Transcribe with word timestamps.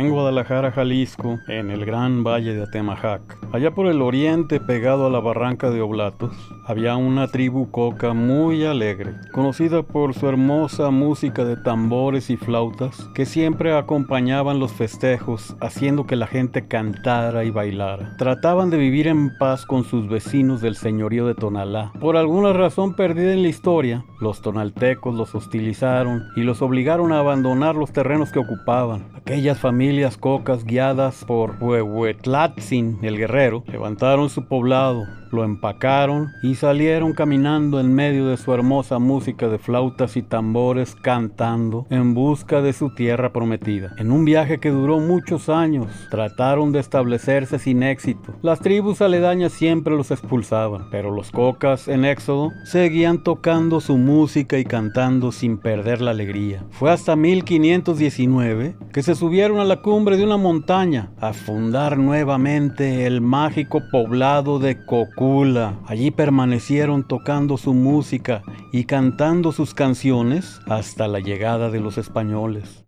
en 0.00 0.10
Guadalajara, 0.10 0.72
Jalisco, 0.72 1.38
en 1.48 1.70
el 1.70 1.84
gran 1.84 2.22
valle 2.22 2.54
de 2.54 2.62
Atemajac. 2.64 3.38
Allá 3.52 3.70
por 3.70 3.86
el 3.86 4.02
oriente, 4.02 4.60
pegado 4.60 5.06
a 5.06 5.10
la 5.10 5.20
barranca 5.20 5.70
de 5.70 5.80
Oblatos, 5.80 6.36
había 6.66 6.96
una 6.96 7.28
tribu 7.28 7.70
coca 7.70 8.12
muy 8.12 8.64
alegre, 8.64 9.14
conocida 9.32 9.82
por 9.82 10.14
su 10.14 10.28
hermosa 10.28 10.90
música 10.90 11.44
de 11.44 11.56
tambores 11.56 12.28
y 12.30 12.36
flautas, 12.36 13.08
que 13.14 13.24
siempre 13.24 13.76
acompañaban 13.76 14.58
los 14.58 14.72
festejos, 14.72 15.56
haciendo 15.60 16.06
que 16.06 16.16
la 16.16 16.26
gente 16.26 16.66
cantara 16.66 17.44
y 17.44 17.50
bailara. 17.50 18.16
Trataban 18.18 18.70
de 18.70 18.78
vivir 18.78 19.06
en 19.06 19.36
paz 19.38 19.64
con 19.64 19.84
sus 19.84 20.08
vecinos 20.08 20.60
del 20.60 20.76
señorío 20.76 21.26
de 21.26 21.34
Tonalá. 21.34 21.92
Por 22.00 22.16
alguna 22.16 22.52
razón 22.52 22.94
perdida 22.96 23.32
en 23.32 23.42
la 23.42 23.48
historia, 23.48 24.04
los 24.20 24.42
tonaltecos 24.42 25.14
los 25.14 25.34
hostilizaron 25.34 26.24
y 26.36 26.42
los 26.42 26.62
obligaron 26.62 27.12
a 27.12 27.20
abandonar 27.20 27.76
los 27.76 27.92
terrenos 27.92 28.32
que 28.32 28.38
ocupaban. 28.38 29.06
Aquellas 29.14 29.58
familias 29.58 29.85
cocas 30.16 30.64
guiadas 30.64 31.24
por 31.24 31.62
Huehuetlatzin, 31.62 32.98
el 33.02 33.16
guerrero, 33.16 33.62
levantaron 33.68 34.28
su 34.30 34.46
poblado, 34.46 35.04
lo 35.30 35.44
empacaron 35.44 36.28
y 36.42 36.54
salieron 36.54 37.12
caminando 37.12 37.80
en 37.80 37.94
medio 37.94 38.26
de 38.26 38.36
su 38.36 38.52
hermosa 38.52 38.98
música 38.98 39.48
de 39.48 39.58
flautas 39.58 40.16
y 40.16 40.22
tambores 40.22 40.94
cantando 40.94 41.86
en 41.90 42.14
busca 42.14 42.62
de 42.62 42.72
su 42.72 42.94
tierra 42.94 43.32
prometida. 43.32 43.94
En 43.98 44.10
un 44.10 44.24
viaje 44.24 44.58
que 44.58 44.70
duró 44.70 44.98
muchos 45.00 45.48
años, 45.48 45.86
trataron 46.10 46.72
de 46.72 46.80
establecerse 46.80 47.58
sin 47.58 47.82
éxito. 47.82 48.34
Las 48.42 48.60
tribus 48.60 49.00
aledañas 49.00 49.52
siempre 49.52 49.96
los 49.96 50.10
expulsaban, 50.10 50.88
pero 50.90 51.10
los 51.10 51.30
cocas 51.30 51.88
en 51.88 52.04
Éxodo 52.04 52.52
seguían 52.64 53.22
tocando 53.22 53.80
su 53.80 53.96
música 53.96 54.58
y 54.58 54.64
cantando 54.64 55.32
sin 55.32 55.58
perder 55.58 56.00
la 56.00 56.12
alegría. 56.12 56.64
Fue 56.70 56.90
hasta 56.90 57.16
1519 57.16 58.76
que 58.92 59.02
se 59.02 59.14
subieron 59.14 59.58
a 59.58 59.64
la 59.64 59.82
cumbre 59.82 60.16
de 60.16 60.24
una 60.24 60.36
montaña 60.36 61.10
a 61.20 61.32
fundar 61.32 61.98
nuevamente 61.98 63.06
el 63.06 63.20
mágico 63.20 63.82
poblado 63.90 64.58
de 64.58 64.84
Cocula. 65.16 65.78
Allí 65.86 66.10
permanecieron 66.10 67.02
tocando 67.02 67.56
su 67.56 67.72
música 67.72 68.42
y 68.70 68.84
cantando 68.84 69.50
sus 69.50 69.72
canciones 69.72 70.60
hasta 70.68 71.08
la 71.08 71.20
llegada 71.20 71.70
de 71.70 71.80
los 71.80 71.96
españoles. 71.96 72.84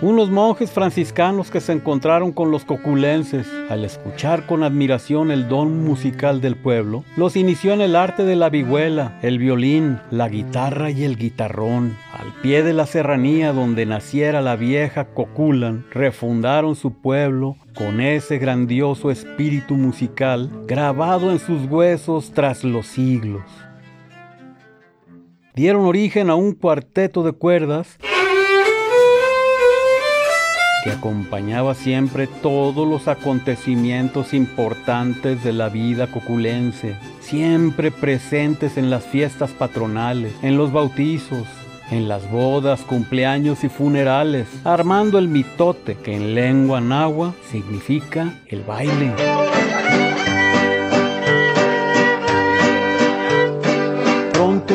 Unos 0.00 0.30
monjes 0.30 0.70
franciscanos 0.70 1.50
que 1.50 1.60
se 1.60 1.72
encontraron 1.72 2.30
con 2.30 2.52
los 2.52 2.64
coculenses, 2.64 3.48
al 3.68 3.84
escuchar 3.84 4.46
con 4.46 4.62
admiración 4.62 5.32
el 5.32 5.48
don 5.48 5.82
musical 5.82 6.40
del 6.40 6.54
pueblo, 6.54 7.02
los 7.16 7.34
inició 7.34 7.72
en 7.72 7.80
el 7.80 7.96
arte 7.96 8.22
de 8.24 8.36
la 8.36 8.48
vihuela, 8.48 9.18
el 9.22 9.40
violín, 9.40 9.98
la 10.12 10.28
guitarra 10.28 10.92
y 10.92 11.02
el 11.02 11.16
guitarrón. 11.16 11.96
Al 12.12 12.32
pie 12.42 12.62
de 12.62 12.74
la 12.74 12.86
serranía 12.86 13.52
donde 13.52 13.86
naciera 13.86 14.40
la 14.40 14.54
vieja 14.54 15.06
Coculan, 15.06 15.84
refundaron 15.90 16.76
su 16.76 16.92
pueblo 16.92 17.56
con 17.74 18.00
ese 18.00 18.38
grandioso 18.38 19.10
espíritu 19.10 19.74
musical 19.74 20.48
grabado 20.68 21.32
en 21.32 21.40
sus 21.40 21.68
huesos 21.68 22.30
tras 22.32 22.62
los 22.62 22.86
siglos. 22.86 23.42
Dieron 25.56 25.86
origen 25.86 26.30
a 26.30 26.36
un 26.36 26.52
cuarteto 26.52 27.24
de 27.24 27.32
cuerdas 27.32 27.98
que 30.88 30.94
acompañaba 30.94 31.74
siempre 31.74 32.26
todos 32.26 32.88
los 32.88 33.08
acontecimientos 33.08 34.32
importantes 34.32 35.44
de 35.44 35.52
la 35.52 35.68
vida 35.68 36.06
coculense, 36.06 36.96
siempre 37.20 37.90
presentes 37.90 38.78
en 38.78 38.88
las 38.88 39.04
fiestas 39.04 39.50
patronales, 39.50 40.32
en 40.40 40.56
los 40.56 40.72
bautizos, 40.72 41.46
en 41.90 42.08
las 42.08 42.30
bodas, 42.30 42.80
cumpleaños 42.80 43.64
y 43.64 43.68
funerales, 43.68 44.48
armando 44.64 45.18
el 45.18 45.28
mitote 45.28 45.94
que 45.96 46.16
en 46.16 46.34
lengua 46.34 46.80
náhuatl 46.80 47.36
significa 47.50 48.32
el 48.46 48.62
baile. 48.62 49.12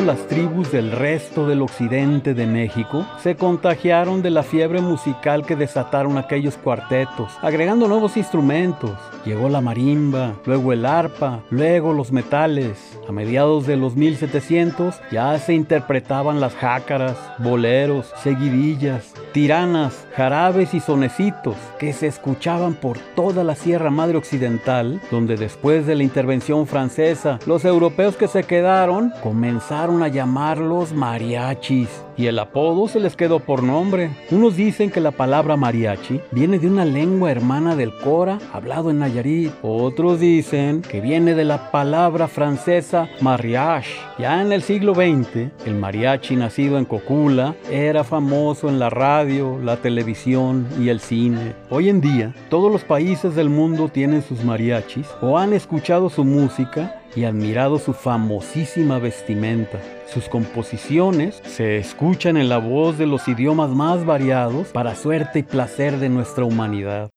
Las 0.04 0.28
tribus 0.28 0.70
del 0.72 0.92
resto 0.92 1.48
del 1.48 1.62
occidente 1.62 2.34
de 2.34 2.46
México 2.46 3.08
se 3.22 3.36
contagiaron 3.36 4.22
de 4.22 4.32
la 4.32 4.44
fiebre 4.44 4.82
musical 4.82 5.46
que 5.46 5.56
desataron 5.56 6.18
aquellos 6.18 6.58
cuartetos, 6.58 7.32
agregando 7.42 7.88
nuevos 7.88 8.18
instrumentos. 8.18 8.92
Llegó 9.24 9.48
la 9.48 9.62
marimba, 9.62 10.34
luego 10.46 10.74
el 10.74 10.86
arpa, 10.86 11.40
luego 11.50 11.94
los 11.94 12.12
metales. 12.12 13.00
A 13.08 13.14
mediados 13.14 13.66
de 13.66 13.78
los 13.78 13.96
1700 13.96 15.00
ya 15.12 15.38
se 15.40 15.54
interpretaban 15.54 16.42
las 16.42 16.54
jácaras, 16.54 17.18
boleros, 17.38 18.12
seguidillas, 18.22 19.14
tiranas, 19.32 20.03
jarabes 20.16 20.74
y 20.74 20.80
sonecitos 20.80 21.58
que 21.80 21.94
se 21.94 22.08
escuchaban 22.08 22.76
por 22.76 23.00
toda 23.16 23.44
la 23.44 23.56
Sierra 23.56 23.90
Madre 23.90 24.18
Occidental, 24.18 25.02
donde 25.10 25.36
después 25.36 25.88
de 25.88 25.96
la 25.96 26.04
intervención 26.04 26.68
francesa, 26.68 27.40
los 27.46 27.66
europeos 27.66 28.16
que 28.16 28.28
se 28.28 28.44
quedaron 28.44 29.12
comenzaron 29.22 30.04
a 30.04 30.08
llamarlos 30.08 30.94
mariachis 30.94 32.03
y 32.18 32.28
el 32.28 32.40
apodo 32.40 32.88
se 32.88 33.00
les 33.00 33.16
quedó 33.16 33.40
por 33.40 33.64
nombre. 33.64 34.12
Unos 34.32 34.56
dicen 34.56 34.92
que 34.92 35.02
la 35.02 35.12
palabra 35.12 35.58
mariachi 35.58 36.22
viene 36.32 36.60
de 36.60 36.68
una 36.68 36.86
lengua 36.86 37.32
hermana 37.32 37.76
del 37.76 37.96
cora 37.98 38.40
hablado 38.52 38.90
en 38.90 39.00
Nayarit. 39.00 39.52
Otros 39.62 40.20
dicen 40.20 40.82
que 40.82 41.02
viene 41.02 41.34
de 41.36 41.46
la 41.46 41.72
palabra 41.72 42.28
francesa 42.28 43.10
mariage. 43.22 43.96
Ya 44.20 44.42
en 44.42 44.52
el 44.52 44.62
siglo 44.62 44.94
XX, 44.94 45.52
el 45.66 45.76
mariachi 45.76 46.36
nacido 46.36 46.78
en 46.78 46.86
Cocula 46.86 47.56
era 47.72 48.04
famoso 48.04 48.70
en 48.70 48.80
la 48.80 48.90
radio, 48.90 49.60
la 49.64 49.78
televisión 49.78 50.68
y 50.80 50.90
el 50.90 51.00
cine. 51.00 51.54
Hoy 51.70 51.90
en 51.90 52.02
día, 52.02 52.34
todos 52.50 52.72
los 52.72 52.84
países 52.84 53.36
del 53.36 53.50
mundo 53.50 53.90
tienen 53.90 54.22
sus 54.22 54.44
mariachis 54.44 55.08
o 55.22 55.38
han 55.38 55.54
escuchado 55.54 56.10
su 56.10 56.24
música 56.24 57.03
y 57.16 57.26
admirado 57.26 57.80
su 57.80 57.94
famosísima 57.94 59.00
vestimenta. 59.00 59.80
Sus 60.08 60.30
composiciones 60.30 61.42
se 61.46 61.78
escuchan 61.78 62.38
en 62.38 62.50
la 62.50 62.58
voz 62.58 62.98
de 62.98 63.08
los 63.08 63.28
idiomas 63.28 63.70
más 63.70 64.06
variados 64.06 64.68
para 64.70 64.96
suerte 64.96 65.40
y 65.40 65.44
placer 65.44 66.00
de 66.00 66.10
nuestra 66.10 66.44
humanidad. 66.44 67.10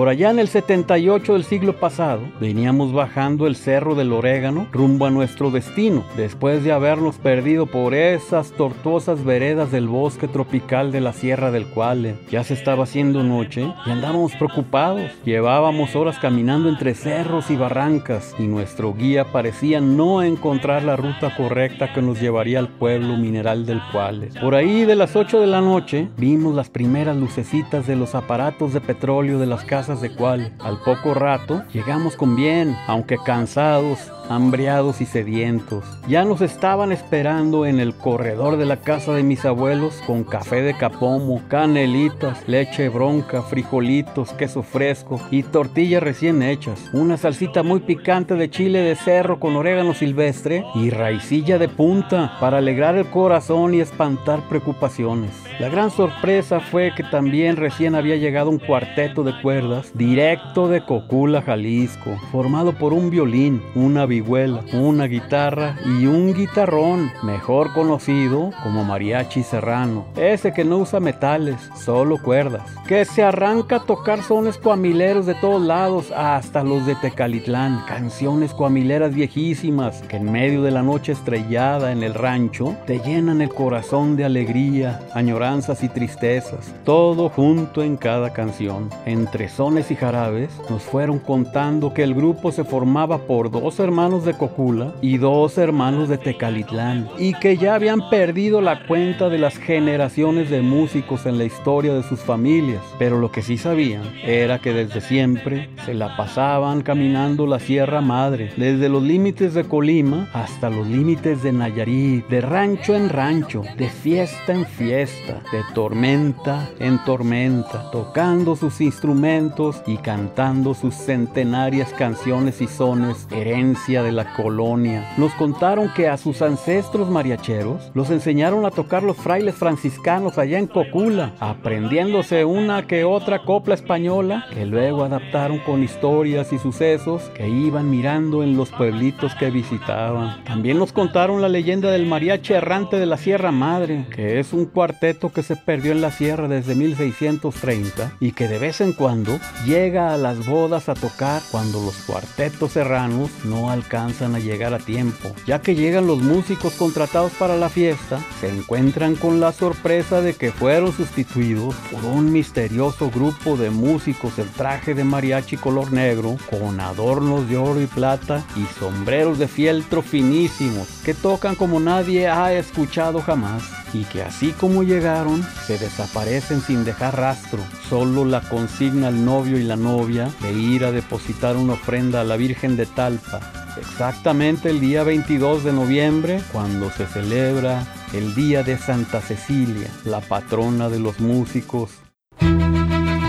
Por 0.00 0.08
allá 0.08 0.30
en 0.30 0.38
el 0.38 0.48
78 0.48 1.34
del 1.34 1.44
siglo 1.44 1.76
pasado, 1.76 2.22
veníamos 2.40 2.94
bajando 2.94 3.46
el 3.46 3.54
cerro 3.54 3.94
del 3.94 4.14
Orégano 4.14 4.66
rumbo 4.72 5.04
a 5.04 5.10
nuestro 5.10 5.50
destino, 5.50 6.04
después 6.16 6.64
de 6.64 6.72
habernos 6.72 7.18
perdido 7.18 7.66
por 7.66 7.92
esas 7.92 8.52
tortuosas 8.52 9.22
veredas 9.26 9.70
del 9.70 9.88
bosque 9.88 10.26
tropical 10.26 10.90
de 10.90 11.02
la 11.02 11.12
Sierra 11.12 11.50
del 11.50 11.66
Cuale. 11.66 12.14
Ya 12.30 12.42
se 12.44 12.54
estaba 12.54 12.84
haciendo 12.84 13.22
noche 13.22 13.70
y 13.84 13.90
andábamos 13.90 14.34
preocupados. 14.36 15.02
Llevábamos 15.26 15.94
horas 15.94 16.18
caminando 16.18 16.70
entre 16.70 16.94
cerros 16.94 17.50
y 17.50 17.56
barrancas 17.56 18.34
y 18.38 18.44
nuestro 18.44 18.94
guía 18.94 19.26
parecía 19.26 19.82
no 19.82 20.22
encontrar 20.22 20.82
la 20.82 20.96
ruta 20.96 21.36
correcta 21.36 21.92
que 21.92 22.00
nos 22.00 22.18
llevaría 22.18 22.58
al 22.58 22.68
pueblo 22.68 23.18
mineral 23.18 23.66
del 23.66 23.82
Cuale. 23.92 24.30
Por 24.40 24.54
ahí 24.54 24.86
de 24.86 24.96
las 24.96 25.14
8 25.14 25.40
de 25.40 25.46
la 25.46 25.60
noche 25.60 26.08
vimos 26.16 26.54
las 26.54 26.70
primeras 26.70 27.18
lucecitas 27.18 27.86
de 27.86 27.96
los 27.96 28.14
aparatos 28.14 28.72
de 28.72 28.80
petróleo 28.80 29.38
de 29.38 29.44
las 29.44 29.62
casas 29.62 29.89
de 29.98 30.14
cual. 30.14 30.52
Al 30.60 30.78
poco 30.78 31.14
rato 31.14 31.64
llegamos 31.72 32.14
con 32.14 32.36
bien, 32.36 32.76
aunque 32.86 33.18
cansados, 33.18 33.98
hambriados 34.30 35.00
y 35.00 35.06
sedientos. 35.06 35.84
Ya 36.06 36.24
nos 36.24 36.40
estaban 36.40 36.92
esperando 36.92 37.66
en 37.66 37.80
el 37.80 37.94
corredor 37.94 38.56
de 38.56 38.64
la 38.64 38.76
casa 38.76 39.12
de 39.12 39.24
mis 39.24 39.44
abuelos 39.44 40.00
con 40.06 40.22
café 40.22 40.62
de 40.62 40.76
capomo, 40.76 41.42
canelitas, 41.48 42.46
leche 42.46 42.88
bronca, 42.88 43.42
frijolitos, 43.42 44.32
queso 44.34 44.62
fresco 44.62 45.20
y 45.32 45.42
tortillas 45.42 46.02
recién 46.02 46.42
hechas. 46.42 46.90
Una 46.92 47.16
salsita 47.16 47.64
muy 47.64 47.80
picante 47.80 48.36
de 48.36 48.48
chile 48.48 48.78
de 48.78 48.94
cerro 48.94 49.40
con 49.40 49.56
orégano 49.56 49.94
silvestre 49.94 50.64
y 50.76 50.90
raicilla 50.90 51.58
de 51.58 51.68
punta 51.68 52.36
para 52.38 52.58
alegrar 52.58 52.94
el 52.94 53.06
corazón 53.06 53.74
y 53.74 53.80
espantar 53.80 54.48
preocupaciones. 54.48 55.30
La 55.58 55.68
gran 55.68 55.90
sorpresa 55.90 56.60
fue 56.60 56.92
que 56.96 57.02
también 57.02 57.56
recién 57.56 57.96
había 57.96 58.16
llegado 58.16 58.48
un 58.48 58.58
cuarteto 58.58 59.24
de 59.24 59.32
cuerdas 59.42 59.79
directo 59.94 60.68
de 60.68 60.84
Cocula, 60.84 61.42
Jalisco, 61.42 62.16
formado 62.30 62.72
por 62.72 62.92
un 62.92 63.10
violín, 63.10 63.62
una 63.74 64.06
vihuela, 64.06 64.60
una 64.72 65.06
guitarra 65.06 65.76
y 65.84 66.06
un 66.06 66.34
guitarrón, 66.34 67.10
mejor 67.22 67.72
conocido 67.72 68.50
como 68.62 68.84
mariachi 68.84 69.42
serrano, 69.42 70.06
ese 70.16 70.52
que 70.52 70.64
no 70.64 70.78
usa 70.78 71.00
metales, 71.00 71.56
solo 71.74 72.18
cuerdas, 72.22 72.62
que 72.86 73.04
se 73.04 73.22
arranca 73.22 73.76
a 73.76 73.84
tocar 73.84 74.22
sones 74.22 74.58
coamileros 74.58 75.26
de 75.26 75.34
todos 75.36 75.62
lados, 75.62 76.12
hasta 76.12 76.62
los 76.62 76.84
de 76.86 76.94
Tecalitlán, 76.96 77.84
canciones 77.86 78.52
coamileras 78.52 79.14
viejísimas 79.14 80.02
que 80.02 80.16
en 80.16 80.30
medio 80.30 80.62
de 80.62 80.72
la 80.72 80.82
noche 80.82 81.12
estrellada 81.12 81.92
en 81.92 82.02
el 82.02 82.14
rancho 82.14 82.76
te 82.86 82.98
llenan 82.98 83.40
el 83.40 83.48
corazón 83.48 84.16
de 84.16 84.24
alegría, 84.24 85.00
añoranza 85.14 85.70
y 85.80 85.88
tristezas, 85.88 86.74
todo 86.84 87.28
junto 87.28 87.82
en 87.82 87.96
cada 87.96 88.32
canción. 88.32 88.88
Entre 89.06 89.48
sones 89.48 89.69
y 89.70 89.94
jarabes 89.94 90.50
nos 90.68 90.82
fueron 90.82 91.20
contando 91.20 91.94
que 91.94 92.02
el 92.02 92.12
grupo 92.12 92.50
se 92.50 92.64
formaba 92.64 93.18
por 93.18 93.52
dos 93.52 93.78
hermanos 93.78 94.24
de 94.24 94.34
Cocula 94.34 94.92
y 95.00 95.18
dos 95.18 95.58
hermanos 95.58 96.08
de 96.08 96.18
Tecalitlán, 96.18 97.08
y 97.20 97.34
que 97.34 97.56
ya 97.56 97.76
habían 97.76 98.10
perdido 98.10 98.60
la 98.60 98.84
cuenta 98.88 99.28
de 99.28 99.38
las 99.38 99.56
generaciones 99.58 100.50
de 100.50 100.60
músicos 100.60 101.24
en 101.24 101.38
la 101.38 101.44
historia 101.44 101.94
de 101.94 102.02
sus 102.02 102.18
familias, 102.18 102.82
pero 102.98 103.20
lo 103.20 103.30
que 103.30 103.42
sí 103.42 103.58
sabían 103.58 104.02
era 104.24 104.58
que 104.58 104.72
desde 104.72 105.00
siempre 105.00 105.70
se 105.86 105.94
la 105.94 106.16
pasaban 106.16 106.82
caminando 106.82 107.46
la 107.46 107.60
Sierra 107.60 108.00
Madre, 108.00 108.52
desde 108.56 108.88
los 108.88 109.04
límites 109.04 109.54
de 109.54 109.62
Colima 109.62 110.28
hasta 110.32 110.68
los 110.68 110.88
límites 110.88 111.44
de 111.44 111.52
Nayarit, 111.52 112.26
de 112.26 112.40
rancho 112.40 112.96
en 112.96 113.08
rancho, 113.08 113.62
de 113.78 113.88
fiesta 113.88 114.52
en 114.52 114.66
fiesta, 114.66 115.42
de 115.52 115.62
tormenta 115.74 116.68
en 116.80 116.98
tormenta, 117.04 117.88
tocando 117.92 118.56
sus 118.56 118.80
instrumentos 118.80 119.59
y 119.86 119.98
cantando 119.98 120.72
sus 120.72 120.94
centenarias 120.94 121.92
canciones 121.92 122.62
y 122.62 122.66
sones, 122.66 123.28
herencia 123.30 124.02
de 124.02 124.10
la 124.10 124.32
colonia. 124.32 125.12
Nos 125.18 125.32
contaron 125.34 125.92
que 125.94 126.08
a 126.08 126.16
sus 126.16 126.40
ancestros 126.40 127.10
mariacheros 127.10 127.90
los 127.92 128.08
enseñaron 128.10 128.64
a 128.64 128.70
tocar 128.70 129.02
los 129.02 129.18
frailes 129.18 129.54
franciscanos 129.54 130.38
allá 130.38 130.58
en 130.58 130.66
Cocula, 130.66 131.32
aprendiéndose 131.40 132.44
una 132.46 132.86
que 132.86 133.04
otra 133.04 133.44
copla 133.44 133.74
española 133.74 134.46
que 134.54 134.64
luego 134.64 135.04
adaptaron 135.04 135.58
con 135.58 135.82
historias 135.82 136.52
y 136.54 136.58
sucesos 136.58 137.30
que 137.34 137.48
iban 137.48 137.90
mirando 137.90 138.42
en 138.42 138.56
los 138.56 138.70
pueblitos 138.70 139.34
que 139.34 139.50
visitaban. 139.50 140.42
También 140.44 140.78
nos 140.78 140.92
contaron 140.92 141.42
la 141.42 141.50
leyenda 141.50 141.90
del 141.90 142.06
mariachi 142.06 142.54
errante 142.54 142.98
de 142.98 143.06
la 143.06 143.18
Sierra 143.18 143.52
Madre, 143.52 144.06
que 144.14 144.40
es 144.40 144.54
un 144.54 144.64
cuarteto 144.64 145.30
que 145.30 145.42
se 145.42 145.56
perdió 145.56 145.92
en 145.92 146.00
la 146.00 146.10
sierra 146.10 146.48
desde 146.48 146.74
1630 146.74 148.12
y 148.20 148.32
que 148.32 148.48
de 148.48 148.58
vez 148.58 148.80
en 148.80 148.92
cuando 148.92 149.38
llega 149.64 150.12
a 150.12 150.16
las 150.16 150.46
bodas 150.46 150.88
a 150.88 150.94
tocar 150.94 151.42
cuando 151.50 151.82
los 151.82 151.96
cuartetos 151.98 152.72
serranos 152.72 153.30
no 153.44 153.70
alcanzan 153.70 154.34
a 154.34 154.38
llegar 154.38 154.74
a 154.74 154.78
tiempo. 154.78 155.34
Ya 155.46 155.60
que 155.60 155.74
llegan 155.74 156.06
los 156.06 156.20
músicos 156.22 156.74
contratados 156.74 157.32
para 157.32 157.56
la 157.56 157.68
fiesta, 157.68 158.20
se 158.40 158.48
encuentran 158.48 159.16
con 159.16 159.40
la 159.40 159.52
sorpresa 159.52 160.20
de 160.20 160.34
que 160.34 160.52
fueron 160.52 160.92
sustituidos 160.92 161.74
por 161.90 162.04
un 162.04 162.32
misterioso 162.32 163.10
grupo 163.10 163.56
de 163.56 163.70
músicos 163.70 164.38
en 164.38 164.48
traje 164.48 164.94
de 164.94 165.04
mariachi 165.04 165.56
color 165.56 165.92
negro, 165.92 166.36
con 166.50 166.80
adornos 166.80 167.48
de 167.48 167.56
oro 167.56 167.80
y 167.80 167.86
plata 167.86 168.44
y 168.56 168.64
sombreros 168.78 169.38
de 169.38 169.48
fieltro 169.48 170.02
finísimos, 170.02 170.88
que 171.04 171.14
tocan 171.14 171.54
como 171.54 171.80
nadie 171.80 172.28
ha 172.28 172.52
escuchado 172.52 173.20
jamás 173.20 173.79
y 173.92 174.04
que 174.04 174.22
así 174.22 174.52
como 174.52 174.82
llegaron, 174.82 175.44
se 175.66 175.78
desaparecen 175.78 176.60
sin 176.60 176.84
dejar 176.84 177.16
rastro. 177.16 177.60
Solo 177.88 178.24
la 178.24 178.40
consigna 178.40 179.08
al 179.08 179.24
novio 179.24 179.58
y 179.58 179.62
la 179.62 179.76
novia 179.76 180.30
de 180.40 180.52
ir 180.52 180.84
a 180.84 180.92
depositar 180.92 181.56
una 181.56 181.74
ofrenda 181.74 182.20
a 182.20 182.24
la 182.24 182.36
Virgen 182.36 182.76
de 182.76 182.86
Talpa, 182.86 183.40
exactamente 183.78 184.70
el 184.70 184.80
día 184.80 185.02
22 185.02 185.64
de 185.64 185.72
noviembre, 185.72 186.42
cuando 186.52 186.90
se 186.90 187.06
celebra 187.06 187.86
el 188.12 188.34
Día 188.34 188.62
de 188.62 188.76
Santa 188.76 189.20
Cecilia, 189.20 189.88
la 190.04 190.20
patrona 190.20 190.88
de 190.88 190.98
los 190.98 191.20
músicos. 191.20 191.90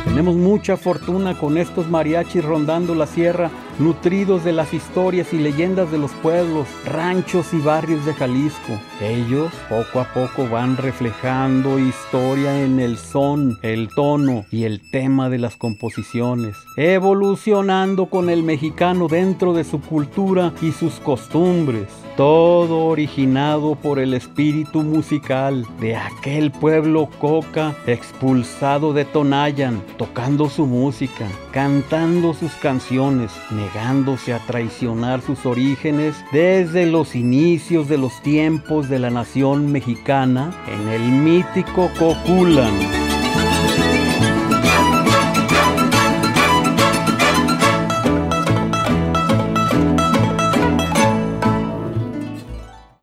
Tenemos 0.06 0.36
mucha 0.36 0.78
fortuna 0.78 1.38
con 1.38 1.58
estos 1.58 1.90
mariachis 1.90 2.44
rondando 2.44 2.96
la 2.96 3.08
sierra 3.08 3.50
nutridos 3.82 4.44
de 4.44 4.54
las 4.54 4.74
historias 4.74 5.34
y 5.34 5.38
leyendas 5.38 5.92
de 5.92 5.98
los 5.98 6.12
pueblos, 6.12 6.68
ranchos 6.86 7.54
y 7.54 7.60
barrios 7.60 8.06
de 8.06 8.14
Jalisco. 8.14 8.80
Ellos 9.02 9.52
poco 9.68 10.00
a 10.00 10.14
poco 10.14 10.48
van 10.48 10.78
reflejando 10.78 11.80
historia 11.80 12.64
en 12.64 12.80
el 12.80 12.98
son, 12.98 13.58
el 13.62 13.90
tono 13.90 14.46
y 14.52 14.64
el 14.64 14.82
tema 14.92 15.30
de 15.30 15.40
las 15.40 15.56
composiciones, 15.56 16.56
evolucionando 16.78 18.06
con 18.06 18.30
el 18.30 18.44
mexicano 18.44 19.08
dentro 19.08 19.54
de 19.54 19.64
su 19.64 19.82
cultura 19.82 20.54
y 20.62 20.72
sus 20.72 21.00
costumbres. 21.00 21.88
Todo 22.18 22.86
originado 22.86 23.76
por 23.76 23.98
el 23.98 24.14
espíritu 24.14 24.84
musical 24.84 25.66
de 25.80 25.96
aquel 25.96 26.52
pueblo 26.52 27.10
coca 27.20 27.76
expulsado 27.88 28.94
de 28.94 29.06
Tonayan, 29.06 29.82
tocando 29.98 30.50
su 30.50 30.66
música, 30.66 31.28
cantando 31.52 32.34
sus 32.34 32.52
canciones, 32.54 33.32
negándose 33.50 34.34
a 34.34 34.40
traicionar 34.40 35.22
sus 35.22 35.46
orígenes 35.46 36.16
desde 36.32 36.86
los 36.86 37.16
inicios 37.16 37.88
de 37.88 37.98
los 37.98 38.22
tiempos 38.22 38.90
de 38.90 39.00
la 39.00 39.10
nación 39.10 39.72
mexicana 39.72 40.52
en 40.68 40.90
el 40.90 41.02
mítico 41.02 41.90
Coculan. 41.98 43.01